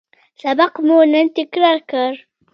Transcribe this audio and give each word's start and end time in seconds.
سبق 0.41 0.73
مو 0.85 0.97
نن 1.11 1.27
تکرار 1.37 1.77
کړ 1.91 2.11